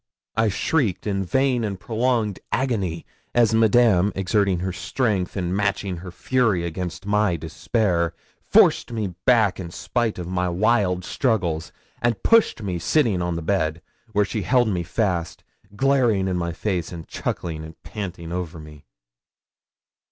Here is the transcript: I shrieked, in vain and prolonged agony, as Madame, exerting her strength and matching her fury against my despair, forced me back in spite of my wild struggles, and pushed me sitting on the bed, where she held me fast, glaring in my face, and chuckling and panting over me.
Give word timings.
I 0.35 0.49
shrieked, 0.49 1.05
in 1.05 1.23
vain 1.23 1.63
and 1.63 1.79
prolonged 1.79 2.39
agony, 2.51 3.05
as 3.35 3.53
Madame, 3.53 4.11
exerting 4.15 4.57
her 4.61 4.73
strength 4.73 5.37
and 5.37 5.55
matching 5.55 5.97
her 5.97 6.09
fury 6.09 6.65
against 6.65 7.05
my 7.05 7.35
despair, 7.35 8.15
forced 8.41 8.91
me 8.91 9.13
back 9.27 9.59
in 9.59 9.69
spite 9.69 10.17
of 10.17 10.27
my 10.27 10.49
wild 10.49 11.05
struggles, 11.05 11.71
and 12.01 12.23
pushed 12.23 12.63
me 12.63 12.79
sitting 12.79 13.21
on 13.21 13.35
the 13.35 13.43
bed, 13.43 13.79
where 14.11 14.25
she 14.25 14.41
held 14.41 14.69
me 14.69 14.81
fast, 14.81 15.43
glaring 15.75 16.27
in 16.27 16.35
my 16.35 16.51
face, 16.51 16.91
and 16.91 17.07
chuckling 17.07 17.63
and 17.63 17.79
panting 17.83 18.31
over 18.31 18.57
me. 18.59 18.87